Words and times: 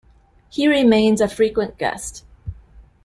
He 0.49 0.67
remains 0.67 1.21
a 1.21 1.27
frequent 1.27 1.77
guest. 1.77 2.25